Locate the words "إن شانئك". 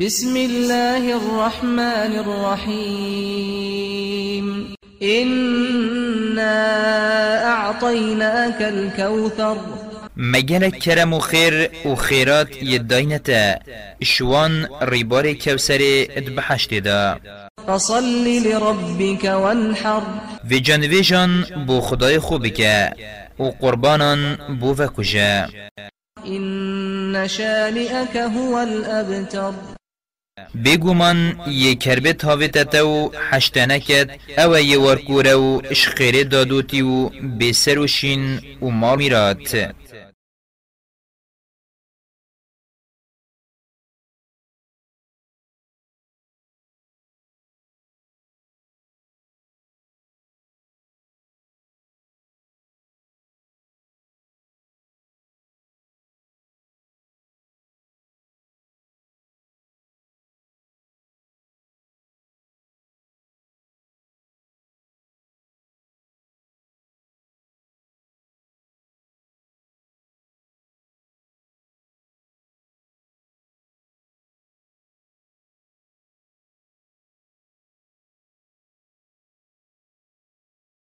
26.26-28.16